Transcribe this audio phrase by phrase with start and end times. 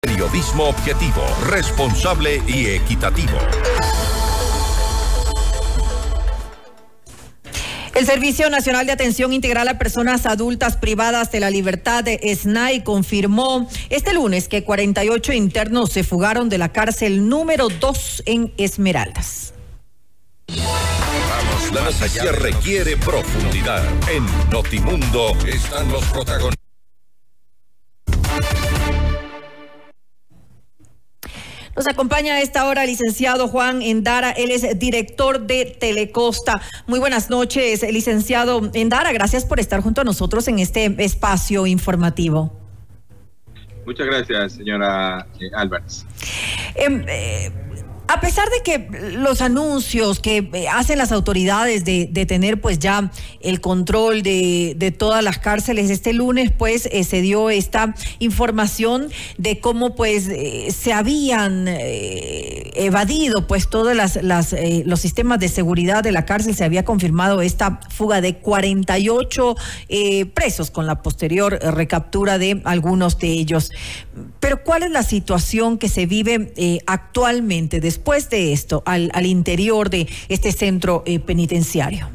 [0.00, 3.36] Periodismo objetivo, responsable y equitativo.
[7.96, 12.84] El Servicio Nacional de Atención Integral a Personas Adultas Privadas de la Libertad de SNAI
[12.84, 19.52] confirmó este lunes que 48 internos se fugaron de la cárcel número 2 en Esmeraldas.
[20.48, 23.82] Vamos, la noticia requiere profundidad.
[24.08, 26.67] En Notimundo están los protagonistas.
[31.78, 36.60] Nos acompaña a esta hora el licenciado Juan Endara, él es director de Telecosta.
[36.88, 42.52] Muy buenas noches, licenciado Endara, gracias por estar junto a nosotros en este espacio informativo.
[43.86, 46.04] Muchas gracias, señora eh, Álvarez.
[46.74, 47.52] Em, eh,
[48.08, 53.12] a pesar de que los anuncios que eh, hacen las autoridades de, tener pues ya
[53.40, 59.60] el control de, todas las cárceles, este lunes pues eh, se dio esta información de
[59.60, 66.24] cómo pues eh, se habían evadido pues todos las, los sistemas de seguridad de la
[66.24, 69.54] cárcel, se había confirmado esta fuga de 48
[70.32, 73.70] presos con la posterior recaptura de algunos de ellos.
[74.40, 79.26] Pero ¿cuál es la situación que se vive actualmente después después de esto al, al
[79.26, 82.08] interior de este centro eh, penitenciario?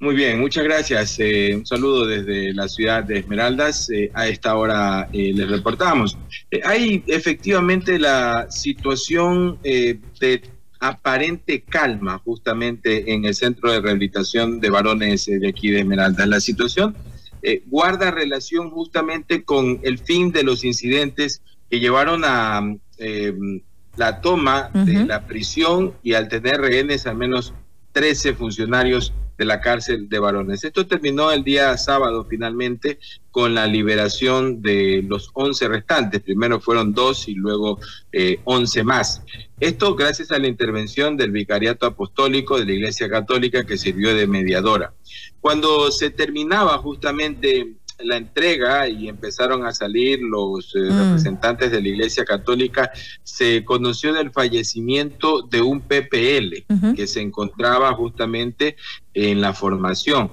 [0.00, 1.16] Muy bien, muchas gracias.
[1.18, 3.88] Eh, un saludo desde la ciudad de Esmeraldas.
[3.88, 6.18] Eh, a esta hora les reportamos.
[6.62, 10.42] hay efectivamente la situación de
[10.78, 16.28] aparente calma justamente en el centro de rehabilitación de varones de aquí de Esmeraldas.
[16.28, 16.94] La situación
[17.66, 22.60] guarda relación justamente con el fin de los incidentes que llevaron a
[23.96, 27.54] la toma de la prisión y al tener rehenes al menos
[27.92, 30.64] 13 funcionarios de la cárcel de varones.
[30.64, 32.98] Esto terminó el día sábado finalmente
[33.30, 36.22] con la liberación de los 11 restantes.
[36.22, 37.80] Primero fueron dos y luego
[38.12, 39.22] eh, 11 más.
[39.58, 44.26] Esto gracias a la intervención del Vicariato Apostólico de la Iglesia Católica que sirvió de
[44.26, 44.92] mediadora.
[45.40, 50.98] Cuando se terminaba justamente la entrega y empezaron a salir los eh, mm.
[50.98, 52.90] representantes de la Iglesia Católica,
[53.22, 58.76] se conoció del fallecimiento de un PPL que se encontraba justamente
[59.12, 60.30] en la formación.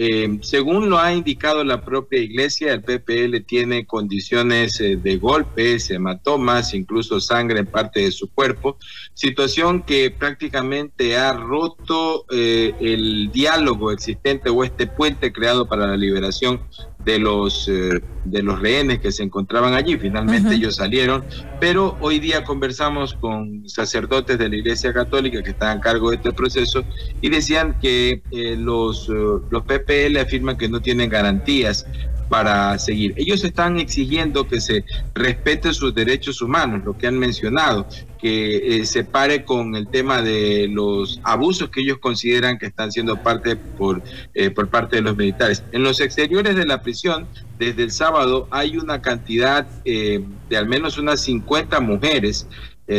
[0.00, 5.90] Eh, según lo ha indicado la propia iglesia, el PPL tiene condiciones eh, de golpes,
[5.90, 8.78] hematomas, incluso sangre en parte de su cuerpo,
[9.14, 16.60] situación que prácticamente ha roto el diálogo existente o este puente creado para la liberación
[17.04, 19.96] de los, eh, de los rehenes que se encontraban allí.
[19.96, 21.24] Finalmente ellos salieron,
[21.60, 26.16] pero hoy día conversamos con sacerdotes de la Iglesia Católica que están a cargo de
[26.16, 26.82] este proceso
[27.20, 29.12] y decían que eh, los, eh,
[29.50, 31.86] los PPL afirman que no tienen garantías
[32.28, 33.14] para seguir.
[33.16, 37.86] Ellos están exigiendo que se respeten sus derechos humanos, lo que han mencionado,
[38.18, 42.92] que eh, se pare con el tema de los abusos que ellos consideran que están
[42.92, 44.02] siendo parte por,
[44.34, 45.62] eh, por parte de los militares.
[45.72, 47.26] En los exteriores de la prisión,
[47.58, 52.46] desde el sábado, hay una cantidad eh, de al menos unas 50 mujeres,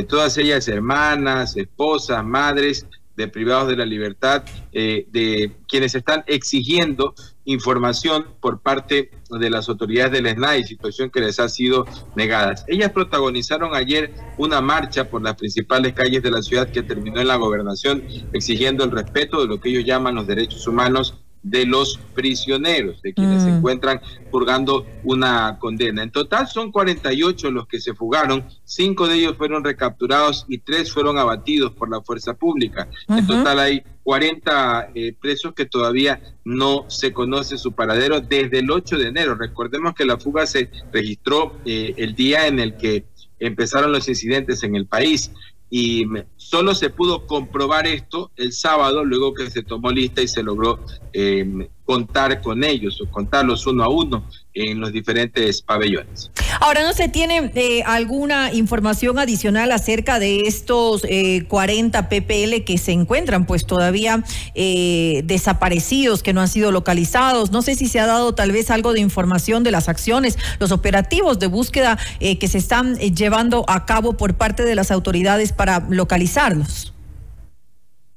[0.07, 2.85] todas ellas hermanas, esposas, madres,
[3.15, 7.15] de privados de la libertad, de quienes están exigiendo
[7.51, 12.55] información por parte de las autoridades del SNAI, situación que les ha sido negada.
[12.67, 17.27] Ellas protagonizaron ayer una marcha por las principales calles de la ciudad que terminó en
[17.27, 21.99] la gobernación exigiendo el respeto de lo que ellos llaman los derechos humanos de los
[22.13, 23.57] prisioneros, de quienes se mm.
[23.57, 26.03] encuentran purgando una condena.
[26.03, 30.91] En total son 48 los que se fugaron, cinco de ellos fueron recapturados y tres
[30.91, 32.89] fueron abatidos por la fuerza pública.
[33.07, 38.69] En total hay 40 eh, presos que todavía no se conoce su paradero desde el
[38.71, 39.35] 8 de enero.
[39.35, 43.05] Recordemos que la fuga se registró eh, el día en el que
[43.39, 45.31] empezaron los incidentes en el país
[45.69, 46.05] y
[46.49, 50.79] solo se pudo comprobar esto el sábado, luego que se tomó lista y se logró
[51.13, 54.23] eh, contar con ellos o contarlos uno a uno
[54.53, 56.29] en los diferentes pabellones.
[56.59, 61.01] Ahora, ¿no se tiene eh, alguna información adicional acerca de estos
[61.47, 67.49] 40 eh, PPL que se encuentran pues todavía eh, desaparecidos, que no han sido localizados?
[67.49, 70.71] No sé si se ha dado tal vez algo de información de las acciones, los
[70.71, 75.79] operativos de búsqueda que se están llevando a cabo por parte de las autoridades para
[75.89, 76.93] localizarlos.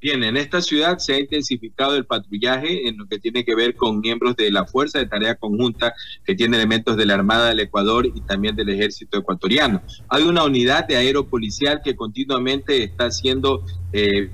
[0.03, 3.77] Bien, en esta ciudad se ha intensificado el patrullaje en lo que tiene que ver
[3.77, 5.95] con miembros de la Fuerza de Tarea Conjunta
[6.25, 9.81] que tiene elementos de la Armada del Ecuador y también del Ejército Ecuatoriano.
[10.09, 14.29] Hay una unidad de aeropolicial que continuamente está siendo eh,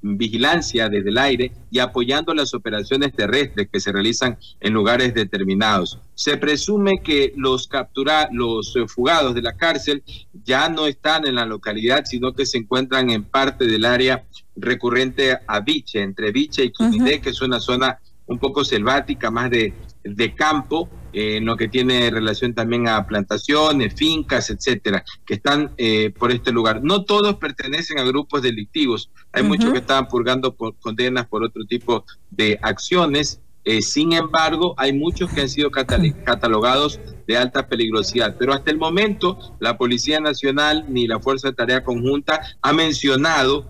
[0.00, 5.98] vigilancia desde el aire y apoyando las operaciones terrestres que se realizan en lugares determinados.
[6.14, 10.02] Se presume que los captura, los eh, fugados de la cárcel
[10.44, 14.24] ya no están en la localidad, sino que se encuentran en parte del área
[14.56, 19.50] recurrente a Viche, entre Viche y Quimidé, que es una zona un poco selvática, más
[19.50, 19.72] de,
[20.16, 25.72] de campo, eh, en lo que tiene relación también a plantaciones, fincas, etcétera, que están
[25.78, 26.82] eh, por este lugar.
[26.82, 31.64] No todos pertenecen a grupos delictivos, hay muchos que están purgando por condenas por otro
[31.64, 33.40] tipo de acciones.
[33.64, 38.78] Eh, sin embargo, hay muchos que han sido catalogados de alta peligrosidad, pero hasta el
[38.78, 43.66] momento la Policía Nacional ni la Fuerza de Tarea Conjunta ha mencionado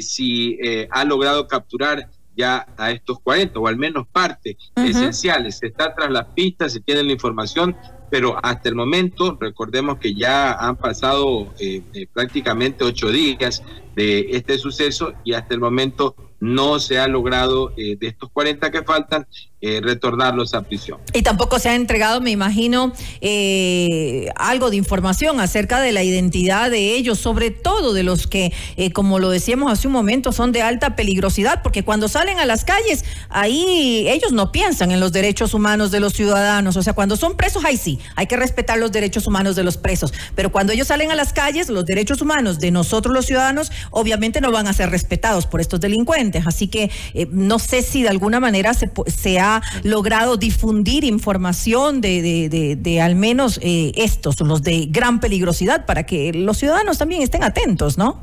[0.00, 0.56] si
[0.90, 5.58] ha logrado capturar ya a estos 40 o al menos parte esenciales.
[5.58, 7.76] Se está tras las pistas, se tiene la información,
[8.10, 13.62] pero hasta el momento, recordemos que ya han pasado eh, eh, prácticamente ocho días
[13.96, 18.70] de este suceso y hasta el momento no se ha logrado eh, de estos 40
[18.70, 19.26] que faltan
[19.66, 20.98] eh, retornarlos a prisión.
[21.14, 26.70] Y tampoco se ha entregado, me imagino, eh, algo de información acerca de la identidad
[26.70, 28.52] de ellos, sobre todo de los que,
[28.92, 32.66] como lo decíamos hace un momento, son de alta peligrosidad, porque cuando salen a las
[32.66, 36.76] calles, ahí ellos no piensan en los derechos humanos de los ciudadanos.
[36.76, 39.78] O sea, cuando son presos, ahí sí, hay que respetar los derechos humanos de los
[39.78, 40.12] presos.
[40.34, 44.42] Pero cuando ellos salen a las calles, los derechos humanos de nosotros los ciudadanos, obviamente
[44.42, 46.46] no van a ser respetados por estos delincuentes.
[46.46, 52.00] Así que eh, no sé si de alguna manera se, se ha logrado difundir información
[52.00, 57.22] de, de, al menos eh, estos, los de gran peligrosidad, para que los ciudadanos también
[57.22, 58.22] estén atentos, ¿no?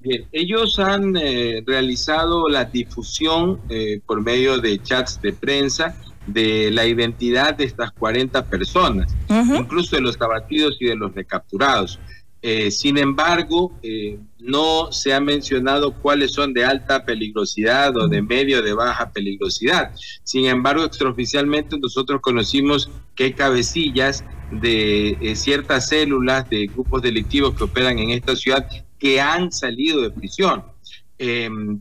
[0.00, 3.60] Bien, ellos han eh, realizado la difusión
[4.06, 5.96] por medio de chats de prensa
[6.26, 11.98] de la identidad de estas 40 personas, incluso de los abatidos y de los recapturados.
[12.48, 18.22] Eh, sin embargo, eh, no se ha mencionado cuáles son de alta peligrosidad o de
[18.22, 19.92] medio de baja peligrosidad.
[20.22, 27.52] Sin embargo, extraoficialmente nosotros conocimos que hay cabecillas de eh, ciertas células de grupos delictivos
[27.56, 28.64] que operan en esta ciudad
[28.96, 30.62] que han salido de prisión.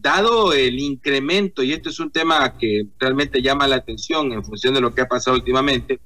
[0.02, 4.74] dado el incremento, y esto es un tema que realmente llama la atención en función
[4.74, 6.00] de lo que ha pasado últimamente,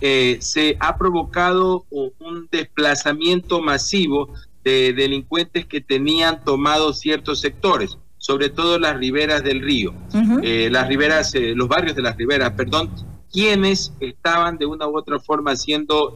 [0.00, 4.32] eh, se ha provocado un desplazamiento masivo
[4.64, 9.94] de delincuentes que tenían tomado ciertos sectores, sobre todo las riberas del río,
[10.42, 12.90] eh, las riberas, eh, los barrios de las riberas, perdón,
[13.32, 16.14] quienes estaban de una u otra forma haciendo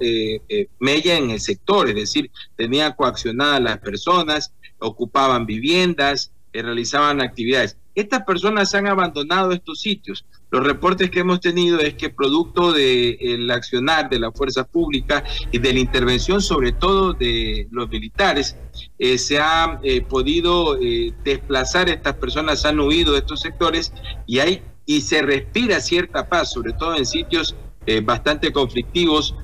[0.80, 7.76] mella en el sector, es decir, tenían coaccionadas las personas, ocupaban viviendas, realizaban actividades.
[7.94, 10.24] Estas personas han abandonado estos sitios.
[10.54, 15.58] Los reportes que hemos tenido es que producto del accionar de la fuerza pública y
[15.58, 18.56] de la intervención sobre todo de los militares,
[19.00, 23.92] eh, se ha eh, podido eh, desplazar, estas personas han huido de estos sectores
[24.28, 27.56] y, hay, y se respira cierta paz, sobre todo en sitios
[28.04, 29.34] bastante conflictivos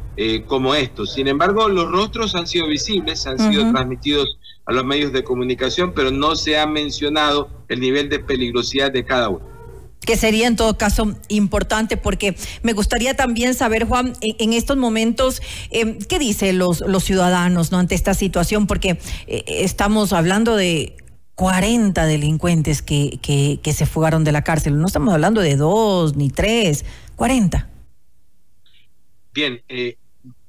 [0.47, 1.13] como estos.
[1.15, 5.93] Sin embargo, los rostros han sido visibles, han sido transmitidos a los medios de comunicación,
[5.93, 9.50] pero no se ha mencionado el nivel de peligrosidad de cada uno
[10.01, 15.43] que sería en todo caso importante porque me gustaría también saber, Juan, en, estos momentos,
[15.71, 17.79] eh, ¿qué dicen los, los ciudadanos ¿no?
[17.79, 18.67] ante esta situación?
[18.67, 20.97] Porque eh, estamos hablando de
[21.35, 26.17] 40 delincuentes que, que, que, se fugaron de la cárcel, no estamos hablando de dos
[26.17, 26.85] ni tres,
[27.17, 27.69] 40.
[29.33, 29.97] Bien, eh,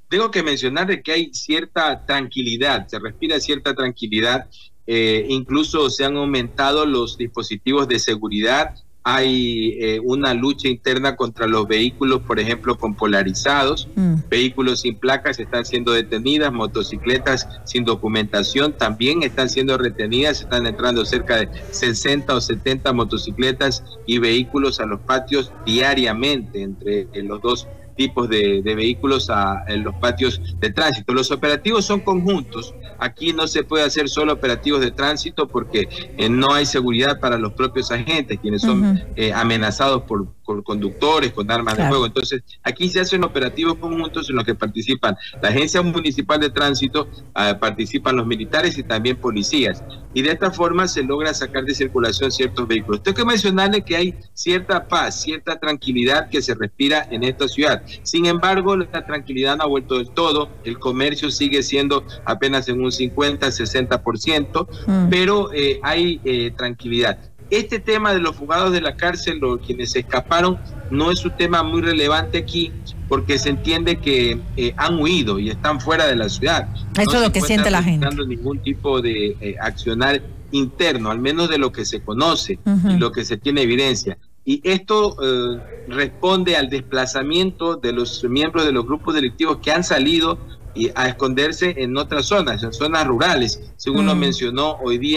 [0.10, 4.50] tengo que mencionar que hay cierta tranquilidad, se respira cierta tranquilidad,
[4.86, 11.48] eh, incluso se han aumentado los dispositivos de seguridad, hay eh, una lucha interna contra
[11.48, 14.16] los vehículos, por ejemplo, con polarizados, mm.
[14.30, 21.04] vehículos sin placas están siendo detenidas, motocicletas sin documentación también están siendo retenidas, están entrando
[21.06, 27.68] cerca de 60 o 70 motocicletas y vehículos a los patios diariamente entre los dos
[27.96, 31.14] tipos de, vehículos a, en los patios de tránsito.
[31.14, 32.74] Los operativos son conjuntos.
[33.00, 37.38] Aquí no se puede hacer solo operativos de tránsito porque eh, no hay seguridad para
[37.38, 42.06] los propios agentes, quienes son eh, amenazados por, por, conductores, con armas de fuego.
[42.06, 47.08] Entonces, aquí se hacen operativos conjuntos en los que participan la Agencia Municipal de Tránsito,
[47.34, 49.84] ah, participan los militares y también policías.
[50.14, 53.02] Y de esta forma se logra sacar de circulación ciertos vehículos.
[53.02, 57.81] Tengo que mencionarle que hay cierta paz, cierta tranquilidad que se respira en esta ciudad.
[58.04, 62.82] Sin embargo, la tranquilidad no ha vuelto del todo, el comercio sigue siendo apenas en
[62.82, 65.10] un 50, 60%, mm.
[65.10, 67.18] pero eh, hay eh, tranquilidad.
[67.52, 70.58] Este tema de los fugados de la cárcel, los quienes escaparon,
[70.90, 72.72] no es un tema muy relevante aquí
[73.10, 76.70] porque se entiende que eh, han huido y están fuera de la ciudad.
[76.98, 78.10] Eso es lo que siente la gente.
[78.10, 80.22] No ningún tipo de eh, accionar
[80.52, 82.58] interno, al menos de lo que se conoce
[82.90, 84.18] y lo que se tiene evidencia.
[84.44, 89.84] Y esto eh, responde al desplazamiento de los miembros de los grupos delictivos que han
[89.84, 90.40] salido
[90.74, 94.20] y a esconderse en otras zonas, en zonas rurales, según lo mm.
[94.20, 95.10] mencionó hoy día.